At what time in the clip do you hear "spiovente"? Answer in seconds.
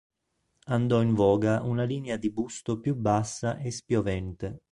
3.69-4.59